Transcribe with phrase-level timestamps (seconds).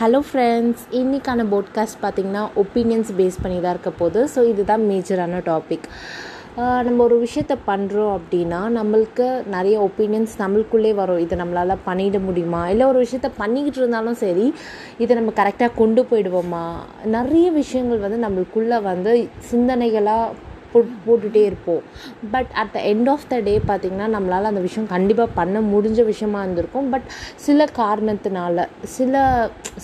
[0.00, 4.20] Hello friends இன்றைக்கான podcast பார்த்திங்கன்னா opinions base பண்ணி தான் இருக்க போகுது.
[4.34, 5.86] ஸோ இதுதான் மேஜரான டாபிக்
[6.86, 11.22] நம்ம ஒரு விஷயத்த பண்ணுறோம் அப்படின்னா நம்மளுக்கு நிறைய ஒப்பீனியன்ஸ் நம்மளுக்குள்ளே வரும்.
[11.24, 12.60] இதை நம்மளால் பண்ணிட முடியுமா?
[12.72, 14.46] இல்லை ஒரு விஷயத்த பண்ணிக்கிட்டு இருந்தாலும் சரி
[15.04, 16.64] இதை நம்ம கரெக்டாக கொண்டு போயிடுவோமா?
[17.16, 19.14] நிறைய விஷயங்கள் வந்து நம்மளுக்குள்ளே வந்து
[19.52, 20.34] சிந்தனைகளாக
[20.72, 21.82] போட் போட்டுகிட்டே இருப்போம்.
[22.30, 26.42] But at the end of the day பார்த்திங்கன்னா நம்மளால் அந்த விஷயம் கண்டிப்பாக பண்ண முடிஞ்ச விஷயமா
[26.42, 26.90] இருந்திருக்கும்.
[26.90, 29.14] பட் சில காரணத்தினால சில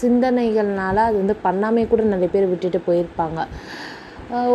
[0.03, 3.41] சிந்தனைகள்னால அது வந்து பண்ணாமே கூட நிறைய பேர் விட்டுட்டு போயிருப்பாங்க.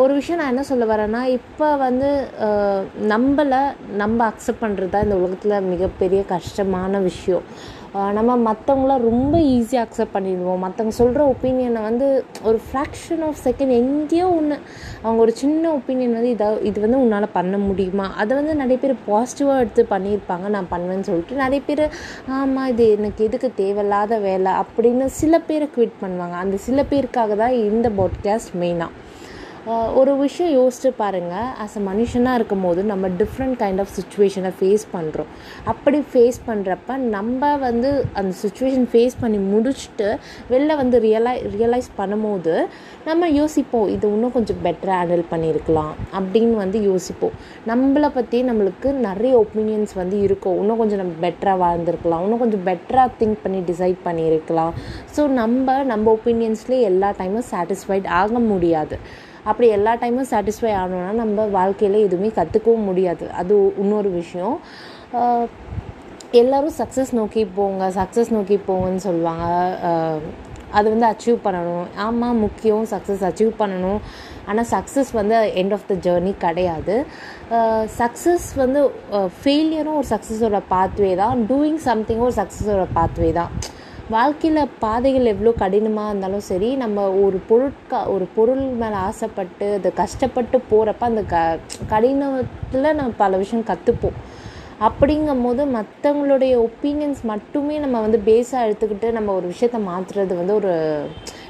[0.01, 2.07] ஒரு விஷயம் நான் என்ன சொல்ல வரேன்னா இப்போ வந்து
[3.11, 3.59] நம்மளை
[4.01, 7.43] நம்ம அக்செப்ட் பண்ணுறது தான் இந்த உலகத்தில் மிகப்பெரிய கஷ்டமான விஷயம்.
[8.17, 10.63] நம்ம மற்றவங்கள ரொம்ப ஈஸியாக அக்செப்ட் பண்ணிடுவோம்.
[10.63, 12.07] மற்றவங்க சொல்கிற ஒப்பீனியனை வந்து
[12.49, 14.57] ஒரு ஃப்ராக்ஷன் ஆஃப் செகண்ட் எங்கேயோ ஒன்று
[15.03, 18.07] அவங்க ஒரு சின்ன ஒப்பீனியன் வந்து இதை இது வந்து உன்னால் பண்ண முடியுமா?
[18.21, 21.41] அதை வந்து நிறைய பேர் பாசிட்டிவாக எடுத்து பண்ணியிருப்பாங்க நான் பண்ணுவேன்னு சொல்லிட்டு.
[21.43, 21.83] நிறைய பேர்
[22.39, 24.53] ஆமாம் இது எனக்கு எதுக்கு தேவையில்லாத வேலை?
[24.63, 26.37] அப்படின்னு சில பேரை குவிட் பண்ணுவாங்க.
[26.45, 28.93] அந்த சில பேருக்காக தான் இந்த பாட்காஸ்ட் மெயினாக
[29.99, 34.85] ஒரு விஷயம் யோசிச்சு பாருங்கள் ஆஸ் அ மனுஷனாக இருக்கும் போது நம்ம டிஃப்ரெண்ட் கைண்ட் ஆஃப் சுச்சுவேஷனை ஃபேஸ்
[34.93, 35.31] பண்ணுறோம்
[35.71, 40.07] அப்படி ஃபேஸ் பண்ணுறப்ப நம்ம வந்து அந்த சுச்சுவேஷன் ஃபேஸ் பண்ணி முடிச்சுட்டு
[40.53, 42.53] வெளில வந்து ரியலை ரியலைஸ் பண்ணும்போது
[43.09, 47.35] நம்ம யோசிப்போம் இது இன்னும் கொஞ்சம் பெட்டராக ஹேண்டில் பண்ணியிருக்கலாம் அப்படின்னு வந்து யோசிப்போம்.
[47.71, 50.57] நம்மளை பற்றி நம்மளுக்கு நிறைய ஒப்பீனியன்ஸ் வந்து இருக்கும்.
[50.61, 52.23] இன்னும் கொஞ்சம் நம்ம பெட்டராக வாழ்ந்துருக்கலாம்.
[52.25, 54.73] இன்னும் கொஞ்சம் பெட்டராக திங்க் பண்ணி டிசைட் பண்ணியிருக்கலாம்.
[55.15, 58.97] ஸோ நம்ம நம்ம ஒப்பீனியன்ஸ்லேயே எல்லா டைமும் சாட்டிஸ்ஃபைட் ஆக முடியாது.
[59.49, 63.25] அப்படி எல்லா டைமும் சாட்டிஸ்ஃபை ஆகணும்னா நம்ம வாழ்க்கையில் எதுவுமே கற்றுக்கவும் முடியாது.
[63.41, 64.57] அது இன்னொரு விஷயம்.
[66.41, 69.45] எல்லோரும் சக்ஸஸ் நோக்கி போங்க சக்ஸஸ் நோக்கி போங்கன்னு சொல்லுவாங்க.
[70.77, 71.85] அது வந்து அச்சீவ் பண்ணணும்.
[72.05, 73.99] ஆமாம் முக்கியம் சக்ஸஸ் அச்சீவ் பண்ணணும்.
[74.49, 76.95] ஆனால் சக்ஸஸ் வந்து எண்ட் ஆஃப் த ஜேர்னி கிடையாது.
[78.01, 78.81] சக்ஸஸ் வந்து
[79.39, 81.45] ஃபெயிலியரும் ஒரு சக்ஸஸோட பாத்வே தான்.
[81.51, 83.51] டூயிங் சம்திங்கும் ஒரு சக்ஸஸோட பாத்வே தான்.
[84.11, 90.57] வாழ்க்கையில் பாதைகள் எவ்வளோ கடினமாக இருந்தாலும் சரி நம்ம ஒரு பொருட்கா ஒரு பொருள் மேலே ஆசைப்பட்டு அதை கஷ்டப்பட்டு
[90.69, 91.41] போகிறப்ப அந்த க
[91.87, 94.17] கடினத்தில் நம்ம பல விஷயம் கற்றுப்போம்
[94.81, 100.73] அப்படிங்கும் போது மற்றவங்களுடைய ஒப்பீனியன்ஸ் மட்டுமே நம்ம வந்து பேஸாக எடுத்துக்கிட்டு நம்ம ஒரு விஷயத்த மாற்றுறது வந்து ஒரு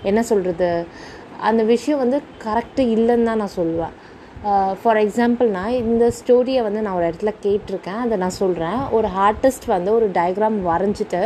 [0.03, 0.71] என்ன சொல்கிறது
[1.41, 3.95] அந்த விஷயம் வந்து கரெக்டு இல்லைன்னு தான் நான் சொல்லுவேன்.
[4.81, 8.01] ஃபார் எக்ஸாம்பிள் நான் இந்த ஸ்டோரியை வந்து நான் ஒரு இடத்துல கேட்டிருக்கேன்.
[8.03, 11.21] அதை நான் சொல்கிறேன் ஒரு ஆர்டிஸ்ட் வந்து ஒரு டயக்ராம் வரைஞ்சிட்டு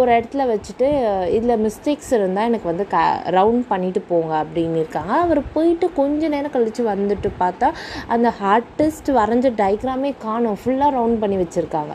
[0.00, 0.88] ஒரு இடத்துல வச்சுட்டு
[1.36, 5.12] இதில் மிஸ்டேக்ஸ் இருந்தால் எனக்கு வந்து க ரவுண்ட் பண்ணிவிட்டு போங்க அப்படின்னு இருக்காங்க.
[5.12, 7.70] அவர் போயிட்டு கொஞ்ச நேரம் கழித்து வந்துட்டு பார்த்தா
[8.08, 10.58] அந்த ஆர்டிஸ்ட் வரைஞ்ச டயக்ராமே காணும்.
[10.64, 11.94] ஃபுல்லாக ரவுண்ட் பண்ணி வச்சுருக்காங்க.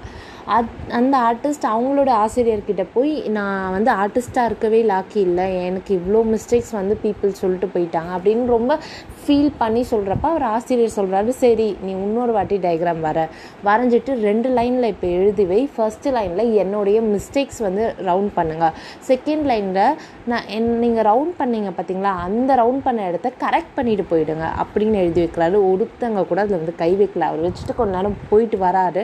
[0.56, 5.66] அத் அந்த ஆர்டிஸ்ட் அவங்களோட ஆசிரியர்கிட்ட போய் நான் வந்து ஆர்டிஸ்ட்டாக இருக்கவே லாக்கி இல்லை.
[5.66, 8.12] எனக்கு இவ்வளோ மிஸ்டேக்ஸ் வந்து பீப்புள் சொல்லிட்டு போயிட்டாங்க.
[8.18, 8.78] அப்படின்னு ரொம்ப
[9.28, 13.28] ஃபீல் பண்ணி சொல்கிறப்ப அவர் ஆசிரியர் சொல்கிறாரு சரி நீ இன்னொரு வாட்டி டயக்ராம் வர.
[13.68, 15.62] வரைஞ்சிட்டு ரெண்டு லைனில் இப்போ எழுதி வை.
[15.76, 18.76] ஃபஸ்ட்டு லைனில் என்னுடைய மிஸ்டேக்ஸ் வந்து ரவுண்ட் பண்ணுங்கள்
[19.10, 19.82] செகண்ட் லைனில்
[20.32, 25.22] நான் என் நீங்கள் ரவுண்ட் பண்ணீங்க பார்த்தீங்களா அந்த ரவுண்ட் பண்ண இடத்த கரெக்ட் பண்ணிட்டு போயிடுங்க அப்படின்னு எழுதி
[25.24, 25.58] வைக்கிறாரு.
[25.72, 27.28] ஒருத்தவங்க கூட அதில் வந்து கை வைக்கல.
[27.32, 29.04] அவர் வச்சுட்டு கொஞ்ச நேரம் போயிட்டு வராரு.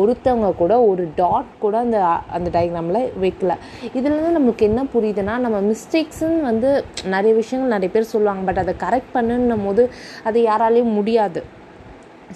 [0.00, 1.98] ஒருத்தவங்க கூட ஒரு டாட் கூட அந்த
[2.38, 3.54] அந்த டயக்ராமில் வைக்கல.
[3.98, 6.68] இதுலேருந்து நம்மளுக்கு என்ன புரியுதுன்னா நம்ம மிஸ்டேக்ஸுன்னு வந்து
[7.14, 8.44] நிறைய விஷயங்கள் நிறைய பேர் சொல்லுவாங்க.
[8.50, 11.42] பட் அதை கரெக்ட் பண்ணுன்னு போது அது யாராலையும் முடியாது.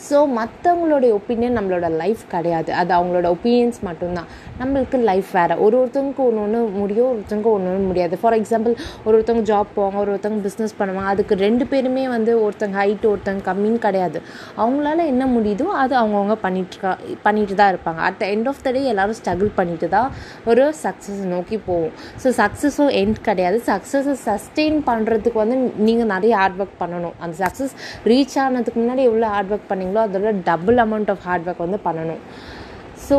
[0.08, 2.70] ஸோ மற்றவங்களுடைய ஒப்பீனியன் நம்மளோட லைஃப் கிடையாது.
[2.80, 4.28] அது அவங்களோட ஒப்பீனியன்ஸ் மட்டும்தான்.
[4.60, 5.54] நம்மளுக்கு லைஃப் வேறு.
[5.64, 8.14] ஒரு ஒருத்தவங்களுக்கு ஒன்று ஒன்று முடியும் ஒருத்தவங்க ஒன்று ஒன்று முடியாது.
[8.22, 11.12] ஃபார் எக்ஸாம்பிள் ஒரு ஒருத்தவங்க ஜாப் போவாங்க ஒரு ஒருத்தவங்க பிஸ்னஸ் பண்ணுவாங்க.
[11.14, 14.20] அதுக்கு ரெண்டு பேருமே வந்து ஒருத்தங்க ஹைட்டு ஒருத்தங்க கம்மின்னு கிடையாது.
[14.62, 16.92] அவங்களால என்ன முடியுதோ அது அவங்கவுங்க பண்ணிட்டுருக்கா
[17.26, 18.00] பண்ணிட்டு தான் இருப்பாங்க.
[18.08, 20.10] At the end of the day எல்லோரும் ஸ்ட்ரகிள் பண்ணிட்டு தான்
[20.52, 21.94] ஒரு சக்ஸஸ் நோக்கி போவோம்
[22.24, 23.60] ஸோ சக்ஸஸும் எண்ட் கிடையாது.
[23.70, 27.16] சக்ஸஸை சஸ்டெயின் பண்ணுறதுக்கு வந்து நீங்கள் நிறைய ஹார்ட் ஒர்க் பண்ணணும்.
[27.24, 27.74] அந்த சக்ஸஸ்
[28.12, 31.80] ரீச் ஆனதுக்கு முன்னாடி எவ்வளோ ஹார்ட் ஒர்க் பண்ணி பண்ணீங்களோ அதோட double amount of hard work வந்து
[31.88, 32.22] பண்ணணும்.
[33.06, 33.16] ஸோ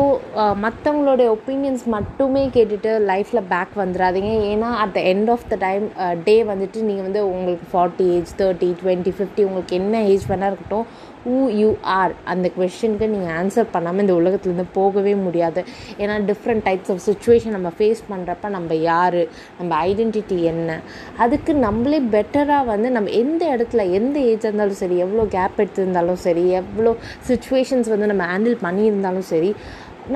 [0.62, 5.84] மற்றவங்களுடைய ஒப்பீனியன்ஸ் மட்டுமே கேட்டுட்டு லைஃப்பில் பேக் வந்துடாதீங்க ஏன்னா at the end of the time
[6.28, 10.88] day வந்துட்டு நீங்கள் வந்து உங்களுக்கு forty age thirty twenty fifty உங்களுக்கு என்ன ஏஜ் வேணால் இருக்கட்டும்
[11.26, 15.60] ஹூ யூ ஆர் அந்த கொஷனுக்கு நீங்கள் ஆன்சர் பண்ணாமல் இந்த உலகத்துலேருந்து போகவே முடியாது.
[16.02, 19.20] ஏன்னா டிஃப்ரெண்ட் டைப்ஸ் ஆஃப் சுச்சுவேஷன் நம்ம ஃபேஸ் பண்ணுறப்ப நம்ம யார்
[19.58, 20.78] நம்ம ஐடென்டிட்டி என்ன?
[21.24, 26.44] அதுக்கு நம்மளே பெட்டராக வந்து நம்ம எந்த இடத்துல எந்த ஏஜாக இருந்தாலும் சரி எவ்வளோ கேப் எடுத்திருந்தாலும் சரி
[26.62, 26.92] எவ்வளோ
[27.30, 29.52] சுச்சுவேஷன்ஸ் வந்து நம்ம ஹேண்டில் பண்ணியிருந்தாலும் சரி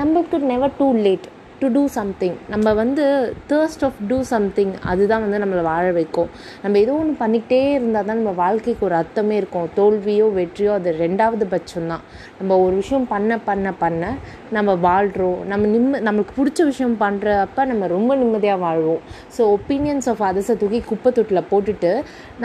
[0.00, 1.29] நம்மளுக்கு never too late
[1.62, 3.04] to do something நம்ம வந்து
[3.50, 6.30] தேர்ஸ்ட் ஆஃப் டூ சம்திங் அதுதான் வந்து நம்மளை வாழ வைக்கும்.
[6.62, 9.66] நம்ம ஏதோ ஒன்று பண்ணிக்கிட்டே இருந்தால் தான் நம்ம வாழ்க்கைக்கு ஒரு அர்த்தமே இருக்கும்.
[9.78, 12.04] தோல்வியோ வெற்றியோ அது ரெண்டாவது பட்சம்தான்.
[12.38, 14.12] நம்ம ஒரு விஷயம் பண்ண பண்ண பண்ண
[14.58, 19.04] நம்ம வாழ்கிறோம் நம்ம நிம்ம நம்மளுக்கு பிடிச்ச விஷயம் பண்ணுறப்ப நம்ம ரொம்ப நிம்மதியாக வாழ்வோம்.
[19.36, 21.92] ஸோ ஒப்பீனியன்ஸ் ஆஃப் அதர்ஸை தூக்கி குப்பை தொட்டில் போட்டுட்டு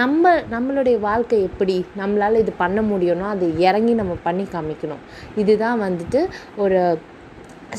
[0.01, 1.79] நம்ம நம்மளுடைய வாழ்க்கை எப்படி?
[2.03, 5.03] நம்மளால் இது பண்ண முடியும்னா அது இறங்கி நம்ம பண்ணி காமிக்கணும்.
[5.43, 6.21] இதுதான் வந்துட்டு
[6.63, 6.79] ஒரு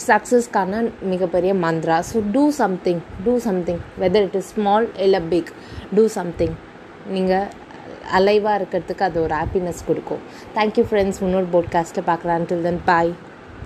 [0.06, 5.52] சக்ஸஸ்க்கான மிகப்பெரிய Mantra so do something do something whether it is small இல்லை பிக்
[5.94, 6.56] டூ சம்திங்
[7.08, 7.46] நீங்கள்
[8.18, 10.22] அலைவாக இருக்கிறதுக்கு அது ஒரு ஹாப்பினஸ் கொடுக்கும்.
[10.54, 12.44] தேங்க்யூ ஃப்ரெண்ட்ஸ் இன்னொரு போட்காஸ்ட்டை பார்க்கலாம்.
[12.44, 13.12] டில் தென் பாய்